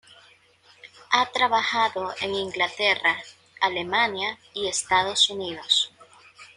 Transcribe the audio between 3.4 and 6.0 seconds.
Alemania y Estados Unidos.